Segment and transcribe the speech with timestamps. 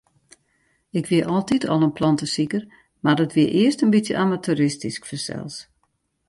[0.99, 2.63] Ik wie altyd al in plantesiker,
[3.03, 5.55] mar dat wie earst in bytsje amateuristysk fansels.